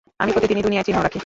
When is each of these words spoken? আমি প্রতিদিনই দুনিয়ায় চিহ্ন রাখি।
আমি 0.21 0.31
প্রতিদিনই 0.35 0.65
দুনিয়ায় 0.67 0.85
চিহ্ন 0.87 0.99
রাখি। 1.05 1.19